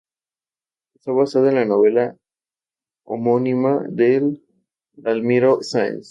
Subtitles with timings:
[0.95, 2.17] Está basada en la novela
[3.03, 4.35] homónima de
[4.93, 5.99] Dalmiro Sáenz.